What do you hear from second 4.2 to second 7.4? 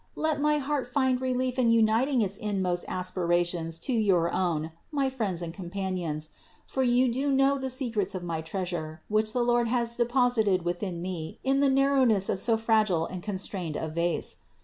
own, my friends and com panions; for you do